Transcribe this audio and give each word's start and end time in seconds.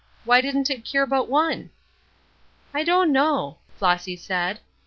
"Why 0.25 0.41
didn't 0.41 0.71
it 0.71 0.83
cure 0.83 1.05
but 1.05 1.29
one?" 1.29 1.69
"I 2.73 2.83
don't 2.83 3.11
know," 3.11 3.59
Flossy 3.77 4.15
said. 4.15 4.59